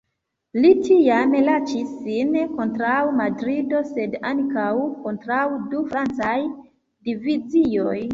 [0.61, 4.71] Li tiam lanĉis sin kontraŭ Madrido sed ankaŭ
[5.03, 5.43] kontraŭ
[5.75, 6.35] du francaj
[7.11, 7.99] divizioj.